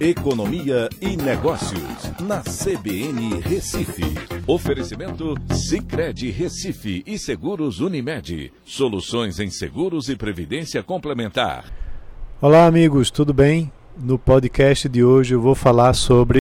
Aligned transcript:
Economia 0.00 0.88
e 0.98 1.14
Negócios, 1.14 2.10
na 2.22 2.40
CBN 2.40 3.38
Recife. 3.42 4.02
Oferecimento 4.46 5.34
Cicred 5.52 6.30
Recife 6.30 7.02
e 7.06 7.18
Seguros 7.18 7.80
Unimed. 7.80 8.50
Soluções 8.64 9.38
em 9.38 9.50
seguros 9.50 10.08
e 10.08 10.16
previdência 10.16 10.82
complementar. 10.82 11.70
Olá, 12.40 12.64
amigos, 12.64 13.10
tudo 13.10 13.34
bem? 13.34 13.70
No 13.94 14.18
podcast 14.18 14.88
de 14.88 15.04
hoje 15.04 15.34
eu 15.34 15.40
vou 15.42 15.54
falar 15.54 15.92
sobre 15.92 16.38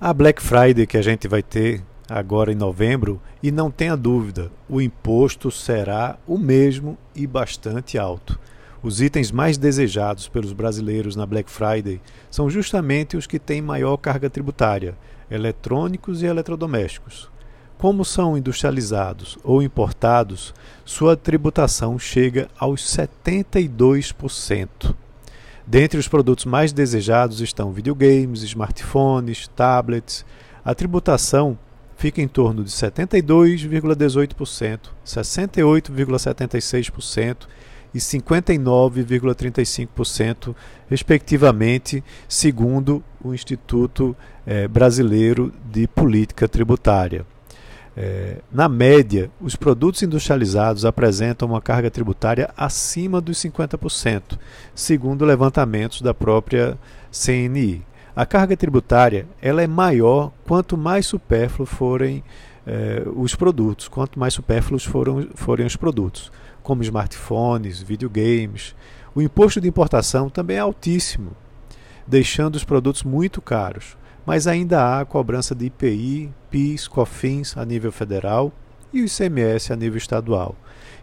a 0.00 0.14
Black 0.14 0.40
Friday 0.40 0.86
que 0.86 0.96
a 0.96 1.02
gente 1.02 1.28
vai 1.28 1.42
ter 1.42 1.82
agora 2.08 2.50
em 2.50 2.56
novembro 2.56 3.20
e 3.42 3.50
não 3.50 3.70
tenha 3.70 3.94
dúvida, 3.94 4.50
o 4.66 4.80
imposto 4.80 5.50
será 5.50 6.18
o 6.26 6.38
mesmo 6.38 6.96
e 7.14 7.26
bastante 7.26 7.98
alto. 7.98 8.40
Os 8.82 9.02
itens 9.02 9.30
mais 9.30 9.58
desejados 9.58 10.26
pelos 10.26 10.54
brasileiros 10.54 11.14
na 11.14 11.26
Black 11.26 11.50
Friday 11.50 12.00
são 12.30 12.48
justamente 12.48 13.14
os 13.14 13.26
que 13.26 13.38
têm 13.38 13.60
maior 13.60 13.98
carga 13.98 14.30
tributária, 14.30 14.96
eletrônicos 15.30 16.22
e 16.22 16.26
eletrodomésticos. 16.26 17.28
Como 17.76 18.06
são 18.06 18.38
industrializados 18.38 19.38
ou 19.44 19.62
importados, 19.62 20.54
sua 20.84 21.16
tributação 21.16 21.98
chega 21.98 22.48
aos 22.58 22.82
72%. 22.82 24.94
Dentre 25.66 25.98
os 25.98 26.08
produtos 26.08 26.46
mais 26.46 26.72
desejados 26.72 27.40
estão 27.40 27.72
videogames, 27.72 28.42
smartphones, 28.42 29.48
tablets. 29.48 30.24
A 30.64 30.74
tributação 30.74 31.58
fica 31.96 32.22
em 32.22 32.28
torno 32.28 32.64
de 32.64 32.70
72,18%, 32.70 34.78
68,76% 35.04 37.46
e 37.94 37.98
59,35%, 37.98 40.54
respectivamente, 40.88 42.02
segundo 42.28 43.02
o 43.22 43.34
Instituto 43.34 44.16
eh, 44.46 44.66
Brasileiro 44.68 45.52
de 45.70 45.86
Política 45.88 46.48
Tributária. 46.48 47.26
Eh, 47.96 48.36
na 48.50 48.68
média, 48.68 49.30
os 49.40 49.56
produtos 49.56 50.02
industrializados 50.02 50.84
apresentam 50.84 51.48
uma 51.48 51.60
carga 51.60 51.90
tributária 51.90 52.50
acima 52.56 53.20
dos 53.20 53.38
50%, 53.38 54.38
segundo 54.74 55.24
levantamentos 55.24 56.00
da 56.00 56.14
própria 56.14 56.78
CNI. 57.10 57.82
A 58.14 58.24
carga 58.24 58.56
tributária 58.56 59.26
ela 59.40 59.62
é 59.62 59.66
maior 59.66 60.32
quanto 60.46 60.76
mais 60.76 61.06
supérfluos 61.06 61.70
forem 61.70 62.22
eh, 62.72 63.02
os 63.16 63.34
produtos, 63.34 63.88
quanto 63.88 64.16
mais 64.16 64.32
supérfluos 64.32 64.84
foram, 64.84 65.26
forem 65.34 65.66
os 65.66 65.74
produtos 65.74 66.30
como 66.62 66.84
smartphones, 66.84 67.82
videogames. 67.82 68.76
O 69.12 69.20
imposto 69.20 69.60
de 69.60 69.66
importação 69.66 70.30
também 70.30 70.56
é 70.56 70.60
altíssimo, 70.60 71.32
deixando 72.06 72.54
os 72.54 72.62
produtos 72.62 73.02
muito 73.02 73.42
caros, 73.42 73.96
mas 74.24 74.46
ainda 74.46 74.80
há 74.80 75.00
a 75.00 75.04
cobrança 75.04 75.52
de 75.52 75.66
IPI, 75.66 76.32
PIS, 76.48 76.86
COFINS 76.86 77.56
a 77.56 77.64
nível 77.64 77.90
federal 77.90 78.52
e 78.92 79.02
o 79.02 79.06
ICMS 79.06 79.72
a 79.72 79.76
nível 79.76 79.98
estadual. 79.98 80.54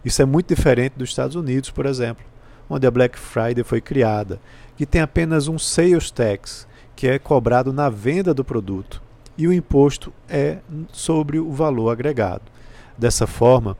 Isso 0.02 0.22
é 0.22 0.24
muito 0.24 0.54
diferente 0.54 0.94
dos 0.96 1.10
Estados 1.10 1.36
Unidos, 1.36 1.70
por 1.70 1.84
exemplo, 1.84 2.24
onde 2.70 2.86
a 2.86 2.90
Black 2.90 3.18
Friday 3.18 3.62
foi 3.62 3.82
criada, 3.82 4.40
que 4.74 4.86
tem 4.86 5.02
apenas 5.02 5.48
um 5.48 5.58
sales 5.58 6.10
tax, 6.10 6.66
que 6.96 7.06
é 7.06 7.18
cobrado 7.18 7.74
na 7.74 7.90
venda 7.90 8.32
do 8.32 8.42
produto, 8.42 9.02
e 9.38 9.46
o 9.46 9.52
imposto 9.52 10.12
é 10.28 10.58
sobre 10.92 11.38
o 11.38 11.52
valor 11.52 11.90
agregado. 11.90 12.42
Dessa 12.98 13.24
forma, 13.24 13.78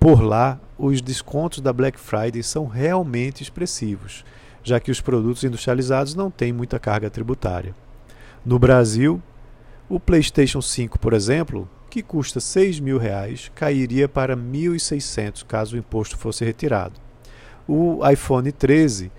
por 0.00 0.20
lá, 0.20 0.60
os 0.76 1.00
descontos 1.00 1.60
da 1.60 1.72
Black 1.72 1.98
Friday 1.98 2.42
são 2.42 2.66
realmente 2.66 3.40
expressivos, 3.40 4.24
já 4.64 4.80
que 4.80 4.90
os 4.90 5.00
produtos 5.00 5.44
industrializados 5.44 6.16
não 6.16 6.28
têm 6.28 6.52
muita 6.52 6.80
carga 6.80 7.08
tributária. 7.08 7.72
No 8.44 8.58
Brasil, 8.58 9.22
o 9.88 10.00
PlayStation 10.00 10.60
5, 10.60 10.98
por 10.98 11.12
exemplo, 11.12 11.68
que 11.88 12.02
custa 12.02 12.40
6 12.40 12.80
mil 12.80 12.98
reais, 12.98 13.50
cairia 13.54 14.08
para 14.08 14.36
1.600 14.36 15.44
caso 15.46 15.76
o 15.76 15.78
imposto 15.78 16.18
fosse 16.18 16.44
retirado. 16.44 17.00
O 17.68 18.00
iPhone 18.08 18.50
13 18.50 19.12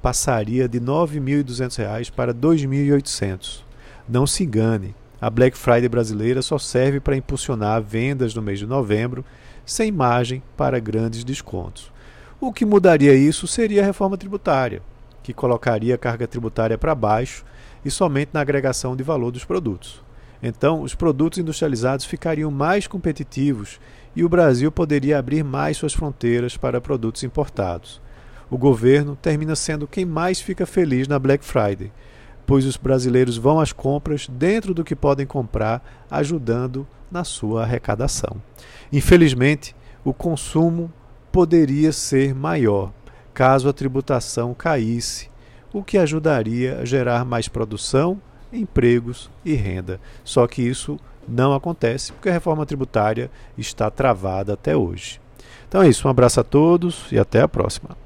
passaria 0.00 0.68
de 0.68 0.80
9.200 0.80 1.76
reais 1.78 2.10
para 2.10 2.32
2.800. 2.32 3.62
Não 4.08 4.26
se 4.26 4.44
engane, 4.44 4.94
a 5.22 5.30
Black 5.30 5.56
Friday 5.56 5.88
brasileira 5.88 6.42
só 6.42 6.58
serve 6.58 6.98
para 6.98 7.16
impulsionar 7.16 7.80
vendas 7.80 8.34
no 8.34 8.42
mês 8.42 8.58
de 8.58 8.66
novembro 8.66 9.24
sem 9.64 9.92
margem 9.92 10.42
para 10.56 10.80
grandes 10.80 11.22
descontos. 11.22 11.92
O 12.40 12.52
que 12.52 12.64
mudaria 12.64 13.14
isso 13.14 13.46
seria 13.46 13.82
a 13.82 13.86
reforma 13.86 14.18
tributária, 14.18 14.82
que 15.22 15.32
colocaria 15.32 15.94
a 15.94 15.98
carga 15.98 16.26
tributária 16.26 16.76
para 16.76 16.92
baixo 16.92 17.44
e 17.84 17.90
somente 17.90 18.30
na 18.32 18.40
agregação 18.40 18.96
de 18.96 19.04
valor 19.04 19.30
dos 19.30 19.44
produtos. 19.44 20.02
Então, 20.42 20.82
os 20.82 20.92
produtos 20.92 21.38
industrializados 21.38 22.04
ficariam 22.04 22.50
mais 22.50 22.88
competitivos 22.88 23.78
e 24.16 24.24
o 24.24 24.28
Brasil 24.28 24.72
poderia 24.72 25.20
abrir 25.20 25.44
mais 25.44 25.76
suas 25.76 25.94
fronteiras 25.94 26.56
para 26.56 26.80
produtos 26.80 27.22
importados. 27.22 28.02
O 28.50 28.58
governo 28.58 29.14
termina 29.14 29.54
sendo 29.54 29.86
quem 29.86 30.04
mais 30.04 30.40
fica 30.40 30.66
feliz 30.66 31.06
na 31.06 31.16
Black 31.16 31.44
Friday, 31.44 31.92
pois 32.52 32.66
os 32.66 32.76
brasileiros 32.76 33.38
vão 33.38 33.58
às 33.58 33.72
compras 33.72 34.28
dentro 34.28 34.74
do 34.74 34.84
que 34.84 34.94
podem 34.94 35.24
comprar, 35.24 35.82
ajudando 36.10 36.86
na 37.10 37.24
sua 37.24 37.62
arrecadação. 37.62 38.36
Infelizmente, 38.92 39.74
o 40.04 40.12
consumo 40.12 40.92
poderia 41.32 41.92
ser 41.92 42.34
maior 42.34 42.92
caso 43.32 43.70
a 43.70 43.72
tributação 43.72 44.52
caísse, 44.52 45.30
o 45.72 45.82
que 45.82 45.96
ajudaria 45.96 46.80
a 46.80 46.84
gerar 46.84 47.24
mais 47.24 47.48
produção, 47.48 48.20
empregos 48.52 49.30
e 49.42 49.54
renda. 49.54 49.98
Só 50.22 50.46
que 50.46 50.60
isso 50.60 51.00
não 51.26 51.54
acontece 51.54 52.12
porque 52.12 52.28
a 52.28 52.34
reforma 52.34 52.66
tributária 52.66 53.30
está 53.56 53.90
travada 53.90 54.52
até 54.52 54.76
hoje. 54.76 55.18
Então 55.66 55.80
é 55.80 55.88
isso, 55.88 56.06
um 56.06 56.10
abraço 56.10 56.38
a 56.38 56.44
todos 56.44 57.06
e 57.10 57.18
até 57.18 57.40
a 57.40 57.48
próxima. 57.48 57.96